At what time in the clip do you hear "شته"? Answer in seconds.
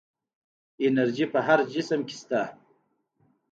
2.21-2.41